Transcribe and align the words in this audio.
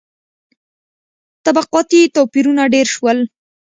•طبقاتي 1.45 2.01
توپیرونه 2.15 2.63
ډېر 2.73 2.87
شول. 2.95 3.19